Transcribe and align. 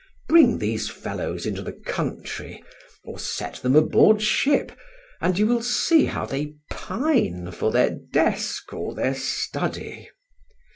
Bring 0.27 0.57
these 0.57 0.89
fellows 0.89 1.45
into 1.45 1.61
the 1.61 1.73
country, 1.73 2.63
or 3.03 3.19
set 3.19 3.57
them 3.57 3.75
aboard 3.75 4.19
ship, 4.19 4.71
and 5.21 5.37
you 5.37 5.45
will 5.45 5.61
see 5.61 6.05
how 6.05 6.25
they 6.25 6.55
pine 6.71 7.51
for 7.51 7.71
their 7.71 7.91
desk 7.91 8.73
or 8.73 8.95
their 8.95 9.13
study. 9.13 10.09